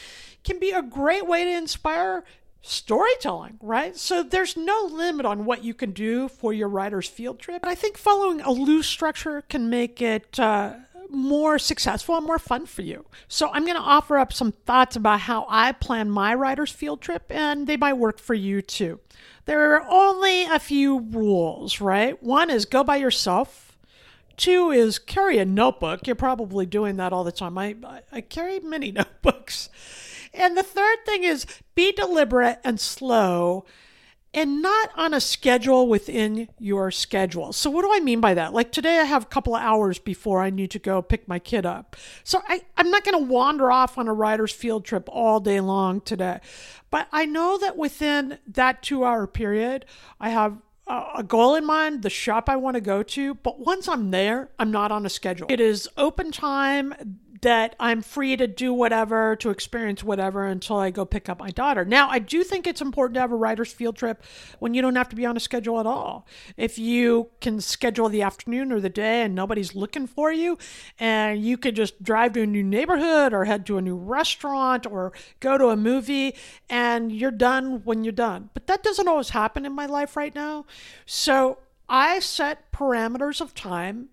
can 0.45 0.59
be 0.59 0.71
a 0.71 0.83
great 0.83 1.27
way 1.27 1.45
to 1.45 1.51
inspire 1.51 2.25
storytelling, 2.63 3.59
right? 3.63 3.97
So 3.97 4.23
there's 4.23 4.57
no 4.57 4.89
limit 4.91 5.25
on 5.27 5.45
what 5.45 5.65
you 5.65 5.75
can 5.75 5.93
do 5.93 6.29
for 6.29 6.53
your 6.53 6.69
writer's 6.69 7.09
field 7.09 7.39
trip. 7.39 7.65
I 7.65 7.75
think 7.75 7.97
following 7.97 8.41
a 8.41 8.51
loose 8.51 8.87
structure 8.87 9.43
can 9.43 9.71
make 9.71 10.03
it 10.03 10.39
uh, 10.39 10.75
more 11.11 11.59
successful 11.59 12.17
and 12.17 12.27
more 12.27 12.39
fun 12.39 12.67
for 12.67 12.83
you. 12.83 13.05
So 13.29 13.51
I'm 13.53 13.65
going 13.65 13.77
to 13.77 13.83
offer 13.83 14.19
up 14.19 14.33
some 14.33 14.53
thoughts 14.53 14.97
about 14.97 15.21
how 15.21 15.47
I 15.49 15.73
plan 15.73 16.11
my 16.11 16.35
writer's 16.35 16.71
field 16.71 17.01
trip, 17.01 17.31
and 17.31 17.67
they 17.67 17.77
might 17.77 17.95
work 17.95 18.19
for 18.19 18.35
you 18.35 18.63
too. 18.63 19.01
There 19.45 19.75
are 19.75 19.87
only 19.89 20.45
a 20.45 20.59
few 20.59 21.01
rules, 21.01 21.81
right? 21.81 22.23
One 22.23 22.51
is 22.51 22.65
go 22.65 22.85
by 22.85 22.97
yourself. 22.97 23.77
Two 24.37 24.71
is 24.71 24.99
carry 24.99 25.39
a 25.39 25.45
notebook. 25.45 26.07
You're 26.07 26.17
probably 26.17 26.67
doing 26.67 26.97
that 26.97 27.13
all 27.13 27.25
the 27.25 27.33
time. 27.33 27.59
I, 27.59 27.75
I 28.13 28.21
carry 28.21 28.61
many 28.61 28.93
notebooks. 28.93 29.69
And 30.35 30.57
the 30.57 30.63
third 30.63 30.99
thing 31.07 31.25
is 31.25 31.47
be 31.75 31.93
deliberate 31.93 32.61
and 32.63 32.79
slow 32.79 33.65
and 34.39 34.63
not 34.63 34.91
on 34.95 35.15
a 35.15 35.21
schedule 35.21 35.89
within 35.89 36.49
your 36.61 36.93
schedule. 36.93 37.53
So, 37.53 37.71
what 37.71 37.83
do 37.83 37.91
I 37.93 37.99
mean 37.99 38.21
by 38.21 38.35
that? 38.35 38.55
Like 38.55 38.71
today, 38.71 39.01
I 39.01 39.05
have 39.05 39.25
a 39.25 39.27
couple 39.27 39.57
of 39.57 39.63
hours 39.63 39.99
before 39.99 40.41
I 40.41 40.51
need 40.51 40.71
to 40.71 40.79
go 40.79 41.03
pick 41.03 41.27
my 41.27 41.41
kid 41.41 41.67
up. 41.67 41.97
So, 42.23 42.41
I, 42.49 42.63
I'm 42.77 42.89
not 42.91 43.05
going 43.05 43.19
to 43.19 43.33
wander 43.33 43.73
off 43.73 43.99
on 43.99 44.07
a 44.07 44.13
writer's 44.13 44.53
field 44.53 44.85
trip 44.85 45.09
all 45.11 45.41
day 45.41 45.59
long 45.61 46.01
today. 46.01 46.39
But 46.91 47.09
I 47.11 47.27
know 47.27 47.59
that 47.59 47.77
within 47.77 48.39
that 48.47 48.81
two 48.81 49.05
hour 49.05 49.27
period, 49.27 49.85
I 50.21 50.31
have 50.31 50.59
a 50.87 51.23
goal 51.23 51.55
in 51.55 51.67
mind, 51.67 52.03
the 52.03 52.09
shop 52.09 52.49
I 52.49 52.57
want 52.57 52.77
to 52.77 52.81
go 52.81 53.03
to, 53.03 53.35
but 53.35 53.61
once 53.61 53.89
I'm 53.89 54.11
there, 54.11 54.49
I'm 54.59 54.71
not 54.71 54.91
on 54.91 55.05
a 55.05 55.11
schedule. 55.11 55.47
It 55.51 55.61
is 55.61 55.87
open 55.99 56.31
time 56.31 56.95
that 57.43 57.77
I'm 57.79 58.03
free 58.03 58.37
to 58.37 58.47
do 58.47 58.73
whatever, 58.73 59.37
to 59.37 59.51
experience 59.51 60.03
whatever 60.03 60.47
until 60.47 60.77
I 60.77 60.91
go 60.91 61.05
pick 61.05 61.29
up 61.29 61.39
my 61.39 61.51
daughter. 61.51 61.85
Now, 61.85 62.09
I 62.09 62.19
do 62.19 62.43
think 62.43 62.67
it's 62.67 62.81
important 62.81 63.15
to 63.15 63.21
have 63.21 63.33
a 63.33 63.37
writer's 63.37 63.73
field 63.73 63.97
trip 63.97 64.23
when 64.59 64.75
you 64.75 64.83
don't 64.83 64.97
have 64.97 65.09
to 65.11 65.17
be 65.17 65.27
on 65.27 65.37
a 65.37 65.41
schedule 65.41 65.79
at 65.81 65.87
all. 65.87 66.27
If 66.57 66.79
you 66.79 67.29
can 67.41 67.61
schedule 67.61 68.09
the 68.09 68.23
afternoon 68.23 68.73
or 68.73 68.81
the 68.81 68.89
day 68.89 69.23
and 69.23 69.35
nobody's 69.35 69.75
looking 69.75 70.07
for 70.07 70.33
you, 70.33 70.59
and 70.99 71.43
you 71.43 71.57
could 71.57 71.77
just 71.77 72.03
drive 72.03 72.33
to 72.35 72.43
a 72.43 72.47
new 72.47 72.65
neighborhood 72.65 73.33
or 73.33 73.45
head 73.45 73.67
to 73.67 73.79
a 73.79 73.83
new 73.83 73.97
restaurant 73.97 74.87
or 74.87 75.13
go 75.41 75.59
to 75.59 75.69
a 75.69 75.77
movie 75.77 76.35
and 76.69 77.13
you're 77.13 77.31
done 77.31 77.83
when 77.85 78.05
you're 78.05 78.13
done. 78.13 78.51
But 78.55 78.67
that 78.67 78.83
doesn't 78.83 79.09
always 79.09 79.31
happen 79.31 79.65
in 79.65 79.73
my 79.73 79.87
life 79.87 80.17
right 80.17 80.35
now. 80.35 80.65
So 81.07 81.59
I 81.89 82.21
set 82.21 82.71
parameters 82.73 83.41
of 83.41 83.55
time 83.55 84.11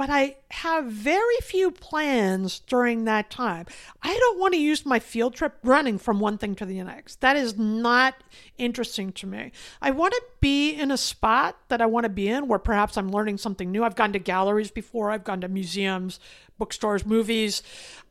but 0.00 0.08
I 0.08 0.36
have 0.48 0.86
very 0.86 1.36
few 1.42 1.70
plans 1.70 2.60
during 2.60 3.04
that 3.04 3.28
time. 3.28 3.66
I 4.02 4.16
don't 4.16 4.38
want 4.38 4.54
to 4.54 4.58
use 4.58 4.86
my 4.86 4.98
field 4.98 5.34
trip 5.34 5.58
running 5.62 5.98
from 5.98 6.20
one 6.20 6.38
thing 6.38 6.54
to 6.54 6.64
the 6.64 6.82
next. 6.82 7.20
That 7.20 7.36
is 7.36 7.58
not 7.58 8.14
interesting 8.56 9.12
to 9.12 9.26
me. 9.26 9.52
I 9.82 9.90
want 9.90 10.14
to 10.14 10.22
be 10.40 10.70
in 10.70 10.90
a 10.90 10.96
spot 10.96 11.58
that 11.68 11.82
I 11.82 11.86
want 11.86 12.04
to 12.04 12.08
be 12.08 12.28
in 12.28 12.48
where 12.48 12.58
perhaps 12.58 12.96
I'm 12.96 13.10
learning 13.10 13.36
something 13.36 13.70
new. 13.70 13.84
I've 13.84 13.94
gone 13.94 14.14
to 14.14 14.18
galleries 14.18 14.70
before, 14.70 15.10
I've 15.10 15.22
gone 15.22 15.42
to 15.42 15.48
museums, 15.48 16.18
bookstores, 16.60 17.04
movies. 17.04 17.64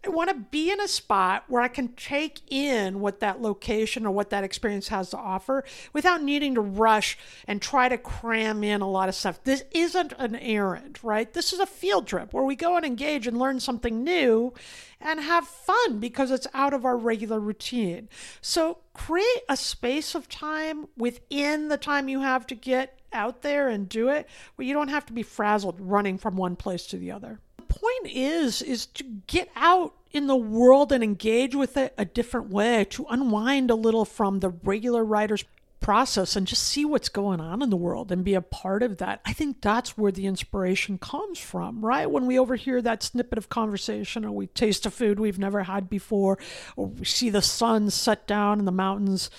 I 0.04 0.10
want 0.10 0.30
to 0.30 0.36
be 0.36 0.72
in 0.72 0.82
a 0.82 0.88
spot 0.88 1.44
where 1.48 1.62
I 1.62 1.68
can 1.68 1.90
take 1.90 2.40
in 2.52 3.00
what 3.00 3.20
that 3.20 3.42
location 3.42 4.06
or 4.06 4.12
what 4.12 4.30
that 4.30 4.46
experience 4.46 4.88
has 4.88 5.10
to 5.10 5.18
offer 5.18 5.66
without 5.94 6.24
needing 6.24 6.56
to 6.56 6.62
rush 6.62 7.18
and 7.48 7.62
try 7.62 7.90
to 7.90 7.98
cram 7.98 8.64
in 8.64 8.82
a 8.82 8.90
lot 8.90 9.10
of 9.10 9.16
stuff. 9.16 9.44
This 9.44 9.64
isn't 9.72 10.14
an 10.18 10.36
errand, 10.38 11.00
right? 11.04 11.32
This 11.32 11.52
is 11.52 11.60
a 11.60 11.66
field 11.66 12.08
trip 12.08 12.34
where 12.34 12.46
we 12.46 12.56
go 12.56 12.76
and 12.76 12.86
engage 12.86 13.28
and 13.28 13.38
learn 13.38 13.60
something 13.60 14.04
new 14.04 14.54
and 15.02 15.20
have 15.20 15.46
fun 15.46 16.00
because 16.00 16.32
it's 16.32 16.48
out 16.54 16.74
of 16.74 16.86
our 16.86 16.98
regular 16.98 17.40
routine. 17.40 18.10
So 18.42 18.80
create 18.94 19.44
a 19.48 19.58
space 19.58 20.16
of 20.16 20.30
time 20.30 20.88
within 20.98 21.68
the 21.68 21.78
time 21.78 22.10
you 22.10 22.22
have 22.22 22.48
to 22.48 22.56
get 22.56 23.00
out 23.12 23.42
there 23.42 23.68
and 23.68 23.90
do 23.90 24.08
it 24.08 24.28
where 24.56 24.68
you 24.68 24.74
don't 24.74 24.88
have 24.88 25.06
to 25.08 25.14
be 25.14 25.24
frazzled 25.24 25.76
running 25.80 26.18
from 26.18 26.38
one 26.38 26.56
place 26.56 26.86
to 26.88 26.98
the 26.98 27.12
other 27.12 27.42
point 27.80 28.14
is 28.14 28.62
is 28.62 28.86
to 28.86 29.04
get 29.28 29.50
out 29.56 29.96
in 30.12 30.28
the 30.28 30.36
world 30.36 30.92
and 30.92 31.04
engage 31.04 31.56
with 31.56 31.78
it 31.78 31.94
a 31.98 32.06
different 32.06 32.50
way, 32.50 32.86
to 32.86 33.06
unwind 33.10 33.70
a 33.70 33.76
little 33.76 34.06
from 34.06 34.40
the 34.40 34.50
regular 34.50 35.04
writer's 35.04 35.46
process 35.80 36.36
and 36.36 36.46
just 36.46 36.64
see 36.64 36.84
what's 36.84 37.10
going 37.10 37.40
on 37.40 37.62
in 37.62 37.70
the 37.70 37.78
world 37.78 38.12
and 38.12 38.24
be 38.24 38.34
a 38.34 38.42
part 38.42 38.84
of 38.84 38.98
that. 38.98 39.22
I 39.26 39.34
think 39.34 39.62
that's 39.62 39.98
where 39.98 40.12
the 40.12 40.26
inspiration 40.26 40.98
comes 40.98 41.40
from, 41.40 41.86
right? 41.86 42.10
When 42.10 42.26
we 42.26 42.38
overhear 42.38 42.82
that 42.82 43.04
snippet 43.04 43.38
of 43.38 43.50
conversation 43.50 44.26
or 44.26 44.32
we 44.32 44.48
taste 44.48 44.86
a 44.86 44.92
food 44.92 45.20
we've 45.20 45.40
never 45.40 45.64
had 45.64 45.90
before 45.90 46.38
or 46.76 46.88
we 46.88 47.06
see 47.06 47.30
the 47.30 47.42
sun 47.42 47.90
set 47.90 48.28
down 48.28 48.60
in 48.60 48.66
the 48.66 48.72
mountains 48.72 49.30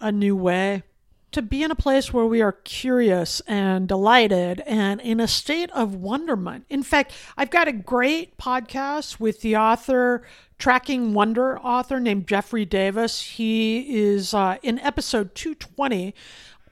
a 0.00 0.10
new 0.10 0.34
way 0.34 0.82
to 1.34 1.42
be 1.42 1.62
in 1.62 1.70
a 1.70 1.76
place 1.76 2.12
where 2.12 2.24
we 2.24 2.40
are 2.40 2.52
curious 2.52 3.40
and 3.40 3.88
delighted 3.88 4.60
and 4.60 5.00
in 5.00 5.18
a 5.18 5.26
state 5.26 5.70
of 5.72 5.94
wonderment. 5.94 6.64
In 6.70 6.82
fact, 6.82 7.12
I've 7.36 7.50
got 7.50 7.66
a 7.66 7.72
great 7.72 8.38
podcast 8.38 9.18
with 9.18 9.40
the 9.40 9.56
author, 9.56 10.22
Tracking 10.58 11.12
Wonder 11.12 11.58
author 11.58 11.98
named 11.98 12.28
Jeffrey 12.28 12.64
Davis. 12.64 13.20
He 13.20 13.98
is 13.98 14.32
uh, 14.32 14.58
in 14.62 14.78
episode 14.78 15.34
220 15.34 16.14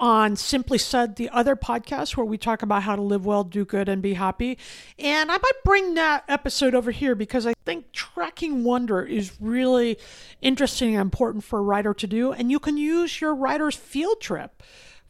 on 0.02 0.34
Simply 0.34 0.78
Said, 0.78 1.14
the 1.14 1.30
other 1.30 1.54
podcast 1.54 2.16
where 2.16 2.26
we 2.26 2.36
talk 2.36 2.62
about 2.62 2.82
how 2.82 2.96
to 2.96 3.02
live 3.02 3.24
well, 3.24 3.44
do 3.44 3.64
good, 3.64 3.88
and 3.88 4.02
be 4.02 4.14
happy. 4.14 4.58
And 4.98 5.30
I 5.30 5.38
might 5.38 5.64
bring 5.64 5.94
that 5.94 6.24
episode 6.28 6.74
over 6.74 6.90
here 6.90 7.14
because 7.14 7.46
I 7.46 7.54
think 7.64 7.92
tracking 7.92 8.64
wonder 8.64 9.02
is 9.04 9.40
really 9.40 9.96
interesting 10.40 10.96
and 10.96 11.02
important 11.02 11.44
for 11.44 11.60
a 11.60 11.62
writer 11.62 11.94
to 11.94 12.06
do. 12.08 12.32
And 12.32 12.50
you 12.50 12.58
can 12.58 12.76
use 12.76 13.20
your 13.20 13.32
writer's 13.32 13.76
field 13.76 14.20
trip 14.20 14.60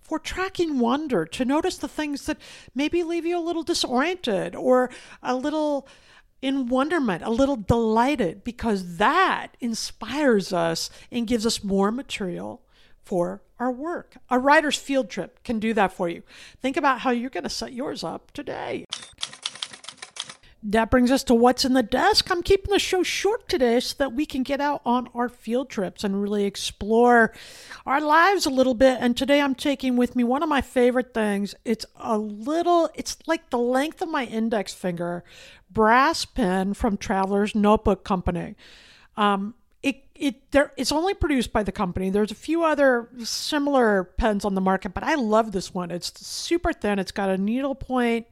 for 0.02 0.18
tracking 0.18 0.78
wonder 0.78 1.24
to 1.24 1.46
notice 1.46 1.78
the 1.78 1.88
things 1.88 2.26
that 2.26 2.36
maybe 2.74 3.02
leave 3.02 3.24
you 3.24 3.38
a 3.38 3.40
little 3.40 3.62
disoriented 3.62 4.54
or 4.54 4.90
a 5.22 5.34
little 5.34 5.88
in 6.42 6.68
wonderment, 6.68 7.22
a 7.22 7.30
little 7.30 7.56
delighted, 7.56 8.44
because 8.44 8.98
that 8.98 9.56
inspires 9.58 10.52
us 10.52 10.90
and 11.10 11.26
gives 11.26 11.46
us 11.46 11.64
more 11.64 11.90
material 11.90 12.60
for 13.02 13.40
our 13.62 13.70
work. 13.70 14.16
A 14.28 14.38
writer's 14.38 14.76
field 14.76 15.08
trip 15.08 15.42
can 15.44 15.60
do 15.60 15.72
that 15.74 15.92
for 15.92 16.08
you. 16.08 16.22
Think 16.60 16.76
about 16.76 17.00
how 17.00 17.10
you're 17.10 17.30
going 17.30 17.44
to 17.44 17.50
set 17.50 17.72
yours 17.72 18.02
up 18.02 18.32
today. 18.32 18.84
That 20.64 20.90
brings 20.90 21.10
us 21.10 21.24
to 21.24 21.34
what's 21.34 21.64
in 21.64 21.72
the 21.72 21.82
desk. 21.82 22.30
I'm 22.30 22.42
keeping 22.42 22.72
the 22.72 22.78
show 22.78 23.02
short 23.02 23.48
today 23.48 23.80
so 23.80 23.96
that 23.98 24.12
we 24.12 24.26
can 24.26 24.42
get 24.42 24.60
out 24.60 24.80
on 24.84 25.08
our 25.14 25.28
field 25.28 25.70
trips 25.70 26.04
and 26.04 26.22
really 26.22 26.44
explore 26.44 27.32
our 27.84 28.00
lives 28.00 28.46
a 28.46 28.50
little 28.50 28.74
bit. 28.74 28.98
And 29.00 29.16
today 29.16 29.40
I'm 29.40 29.56
taking 29.56 29.96
with 29.96 30.14
me 30.14 30.22
one 30.22 30.42
of 30.42 30.48
my 30.48 30.60
favorite 30.60 31.14
things. 31.14 31.54
It's 31.64 31.86
a 31.96 32.16
little, 32.16 32.90
it's 32.94 33.16
like 33.26 33.50
the 33.50 33.58
length 33.58 34.02
of 34.02 34.08
my 34.08 34.24
index 34.24 34.72
finger, 34.72 35.24
brass 35.68 36.24
pen 36.24 36.74
from 36.74 36.96
Traveler's 36.96 37.56
Notebook 37.56 38.04
Company. 38.04 38.54
Um, 39.16 39.54
it 40.22 40.52
there 40.52 40.72
it's 40.76 40.92
only 40.92 41.14
produced 41.14 41.52
by 41.52 41.64
the 41.64 41.72
company. 41.72 42.08
There's 42.08 42.30
a 42.30 42.36
few 42.36 42.62
other 42.62 43.08
similar 43.24 44.04
pens 44.04 44.44
on 44.44 44.54
the 44.54 44.60
market, 44.60 44.94
but 44.94 45.02
I 45.02 45.16
love 45.16 45.50
this 45.50 45.74
one. 45.74 45.90
It's 45.90 46.24
super 46.24 46.72
thin. 46.72 47.00
It's 47.00 47.10
got 47.10 47.28
a 47.28 47.36
needlepoint 47.36 48.26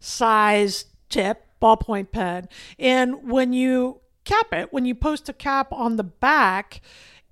size 0.00 0.86
tip, 1.08 1.46
ballpoint 1.62 2.10
pen, 2.10 2.48
and 2.76 3.30
when 3.30 3.52
you 3.52 4.00
cap 4.24 4.52
it, 4.52 4.72
when 4.72 4.84
you 4.84 4.96
post 4.96 5.28
a 5.28 5.32
cap 5.32 5.72
on 5.72 5.96
the 5.96 6.04
back, 6.04 6.80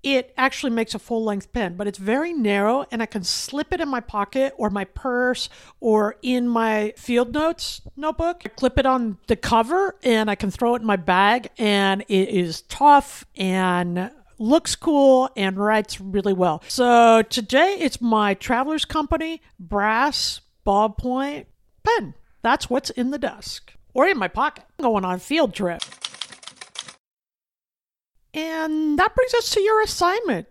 it 0.03 0.33
actually 0.37 0.71
makes 0.71 0.95
a 0.95 0.99
full 0.99 1.25
length 1.25 1.53
pin, 1.53 1.77
but 1.77 1.87
it's 1.87 1.99
very 1.99 2.33
narrow 2.33 2.87
and 2.91 3.03
I 3.03 3.07
can 3.07 3.23
slip 3.23 3.73
it 3.73 3.81
in 3.81 3.89
my 3.89 4.01
pocket 4.01 4.55
or 4.57 4.71
my 4.71 4.85
purse 4.85 5.49
or 5.79 6.17
in 6.23 6.49
my 6.49 6.95
field 6.97 7.35
notes 7.35 7.83
notebook. 7.97 8.43
I 8.45 8.49
clip 8.49 8.79
it 8.79 8.87
on 8.87 9.19
the 9.27 9.37
cover 9.37 9.97
and 10.03 10.31
I 10.31 10.35
can 10.35 10.51
throw 10.51 10.75
it 10.75 10.81
in 10.81 10.87
my 10.87 10.97
bag 10.97 11.51
and 11.59 12.03
it 12.09 12.29
is 12.29 12.63
tough 12.63 13.27
and 13.37 14.11
looks 14.39 14.75
cool 14.75 15.29
and 15.37 15.59
writes 15.59 16.01
really 16.01 16.33
well. 16.33 16.63
So 16.69 17.23
today 17.23 17.77
it's 17.79 18.01
my 18.01 18.35
Traveler's 18.35 18.87
Company 18.87 19.43
brass 19.59 20.41
ballpoint 20.67 21.47
pen. 21.83 22.15
That's 22.43 22.71
what's 22.71 22.89
in 22.91 23.11
the 23.11 23.19
desk 23.19 23.75
or 23.93 24.07
in 24.07 24.17
my 24.19 24.29
pocket 24.29 24.65
I'm 24.79 24.85
going 24.85 25.05
on 25.05 25.17
a 25.17 25.19
field 25.19 25.55
trip. 25.55 25.83
And 28.33 28.99
that 28.99 29.15
brings 29.15 29.35
us 29.35 29.51
to 29.51 29.61
your 29.61 29.83
assignment. 29.83 30.47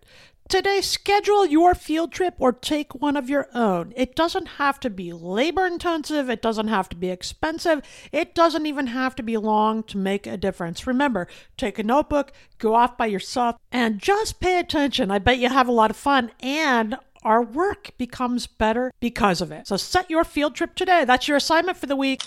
Today, 0.50 0.82
schedule 0.82 1.46
your 1.46 1.76
field 1.76 2.12
trip 2.12 2.34
or 2.40 2.52
take 2.52 2.96
one 2.96 3.16
of 3.16 3.30
your 3.30 3.48
own. 3.54 3.94
It 3.96 4.16
doesn't 4.16 4.48
have 4.58 4.80
to 4.80 4.90
be 4.90 5.14
labor 5.14 5.68
intensive, 5.68 6.28
it 6.28 6.42
doesn't 6.42 6.70
have 6.70 6.90
to 6.90 6.96
be 6.96 7.12
expensive, 7.12 7.84
it 8.12 8.34
doesn't 8.34 8.66
even 8.66 8.88
have 8.88 9.16
to 9.18 9.24
be 9.24 9.38
long 9.38 9.84
to 9.84 9.98
make 10.00 10.26
a 10.26 10.38
difference. 10.38 10.88
Remember, 10.88 11.28
take 11.56 11.78
a 11.78 11.84
notebook, 11.84 12.32
go 12.58 12.74
off 12.74 12.98
by 12.98 13.06
yourself, 13.06 13.58
and 13.72 14.00
just 14.00 14.40
pay 14.40 14.60
attention. 14.60 15.12
I 15.12 15.20
bet 15.20 15.38
you 15.38 15.50
have 15.50 15.68
a 15.68 15.72
lot 15.72 15.92
of 15.92 15.98
fun 15.98 16.32
and 16.40 16.98
our 17.24 17.44
work 17.44 17.92
becomes 18.00 18.48
better 18.48 18.92
because 19.00 19.42
of 19.42 19.52
it. 19.52 19.68
So 19.68 19.78
set 19.78 20.10
your 20.10 20.24
field 20.24 20.56
trip 20.56 20.74
today. 20.74 21.06
That's 21.06 21.28
your 21.28 21.38
assignment 21.38 21.78
for 21.78 21.86
the 21.86 21.96
week. 21.96 22.24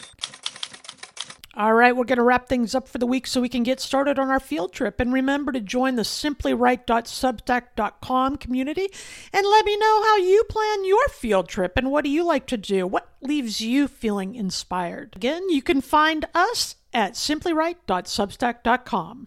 All 1.55 1.75
right, 1.75 1.95
we're 1.95 2.05
going 2.05 2.17
to 2.17 2.23
wrap 2.23 2.49
things 2.49 2.75
up 2.75 2.89
for 2.89 2.97
the 2.97 3.07
week 3.07 3.27
so 3.27 3.43
we 3.43 3.51
can 3.51 3.63
get 3.63 3.79
started 3.79 4.19
on 4.19 4.31
our 4.31 4.41
field 4.41 4.73
trip. 4.73 5.01
And 5.01 5.13
remember 5.13 5.53
to 5.53 5.61
join 5.61 5.97
the 5.97 6.03
simplywrite.substack.com 6.03 8.39
community 8.39 8.89
and 9.35 9.47
let 9.47 9.67
me 9.67 9.77
know 9.77 10.03
how 10.03 10.17
you 10.17 10.45
plan 10.49 10.87
your 10.87 11.09
field 11.09 11.49
trip 11.49 11.77
and 11.77 11.91
what 11.91 12.05
do 12.05 12.11
you 12.11 12.25
like 12.25 12.47
to 12.47 12.57
do? 12.57 12.87
What 12.87 13.13
leaves 13.21 13.61
you 13.61 13.87
feeling 13.87 14.35
inspired? 14.35 15.15
Again, 15.15 15.51
you 15.51 15.61
can 15.61 15.83
find 15.83 16.25
us 16.35 16.77
at 16.95 17.13
simplywrite.substack.com. 17.15 19.25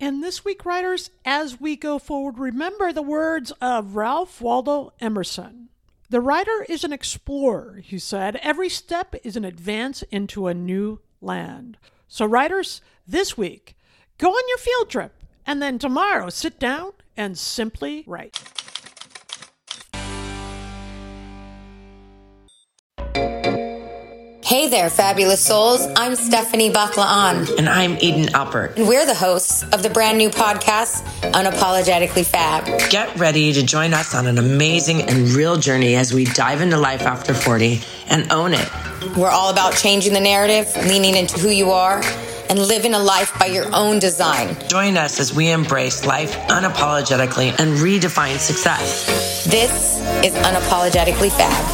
And 0.00 0.24
this 0.24 0.44
week, 0.44 0.66
writers, 0.66 1.10
as 1.24 1.60
we 1.60 1.76
go 1.76 2.00
forward, 2.00 2.38
remember 2.38 2.92
the 2.92 3.00
words 3.00 3.52
of 3.60 3.94
Ralph 3.94 4.40
Waldo 4.40 4.92
Emerson. 5.00 5.68
The 6.10 6.20
writer 6.20 6.66
is 6.68 6.84
an 6.84 6.92
explorer, 6.92 7.80
he 7.82 7.98
said. 7.98 8.36
Every 8.36 8.68
step 8.68 9.14
is 9.24 9.36
an 9.36 9.44
advance 9.44 10.02
into 10.10 10.46
a 10.46 10.54
new 10.54 11.00
land. 11.20 11.78
So, 12.08 12.26
writers, 12.26 12.82
this 13.06 13.36
week, 13.36 13.76
go 14.18 14.28
on 14.28 14.48
your 14.48 14.58
field 14.58 14.90
trip, 14.90 15.24
and 15.46 15.62
then 15.62 15.78
tomorrow 15.78 16.28
sit 16.28 16.60
down 16.60 16.92
and 17.16 17.38
simply 17.38 18.04
write. 18.06 18.63
Hey 24.44 24.68
there, 24.68 24.90
fabulous 24.90 25.42
souls. 25.42 25.88
I'm 25.96 26.14
Stephanie 26.16 26.68
Baklaan. 26.70 27.56
And 27.56 27.66
I'm 27.66 27.96
Eden 28.02 28.26
Alpert. 28.34 28.76
And 28.76 28.86
we're 28.86 29.06
the 29.06 29.14
hosts 29.14 29.62
of 29.62 29.82
the 29.82 29.88
brand 29.88 30.18
new 30.18 30.28
podcast, 30.28 31.02
Unapologetically 31.32 32.26
Fab. 32.26 32.66
Get 32.90 33.16
ready 33.16 33.54
to 33.54 33.62
join 33.62 33.94
us 33.94 34.14
on 34.14 34.26
an 34.26 34.36
amazing 34.36 35.00
and 35.08 35.30
real 35.30 35.56
journey 35.56 35.94
as 35.94 36.12
we 36.12 36.26
dive 36.26 36.60
into 36.60 36.76
life 36.76 37.02
after 37.06 37.32
40 37.32 37.80
and 38.10 38.30
own 38.30 38.52
it. 38.52 38.68
We're 39.16 39.30
all 39.30 39.48
about 39.50 39.76
changing 39.76 40.12
the 40.12 40.20
narrative, 40.20 40.70
leaning 40.86 41.16
into 41.16 41.40
who 41.40 41.48
you 41.48 41.70
are, 41.70 42.02
and 42.50 42.58
living 42.58 42.92
a 42.92 42.98
life 42.98 43.36
by 43.38 43.46
your 43.46 43.74
own 43.74 43.98
design. 43.98 44.54
Join 44.68 44.98
us 44.98 45.18
as 45.20 45.34
we 45.34 45.50
embrace 45.52 46.04
life 46.04 46.36
unapologetically 46.48 47.58
and 47.58 47.78
redefine 47.78 48.36
success. 48.36 49.06
This 49.46 50.00
is 50.22 50.34
Unapologetically 50.34 51.32
Fab, 51.32 51.73